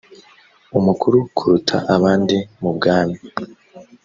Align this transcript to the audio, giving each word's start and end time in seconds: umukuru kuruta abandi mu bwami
umukuru 0.79 1.17
kuruta 1.35 1.77
abandi 1.95 2.37
mu 2.61 2.69
bwami 2.77 3.17